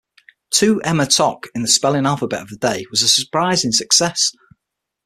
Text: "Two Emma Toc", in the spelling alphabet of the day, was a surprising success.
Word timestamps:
"Two 0.49 0.81
Emma 0.81 1.05
Toc", 1.05 1.45
in 1.53 1.61
the 1.61 1.67
spelling 1.67 2.07
alphabet 2.07 2.41
of 2.41 2.49
the 2.49 2.57
day, 2.57 2.87
was 2.89 3.03
a 3.03 3.07
surprising 3.07 3.71
success. 3.71 4.31